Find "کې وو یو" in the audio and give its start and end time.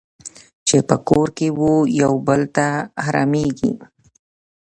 1.37-2.13